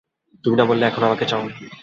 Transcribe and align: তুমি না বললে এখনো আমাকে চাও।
তুমি 0.43 0.55
না 0.57 0.65
বললে 0.65 0.83
এখনো 0.87 1.05
আমাকে 1.07 1.25
চাও। 1.25 1.41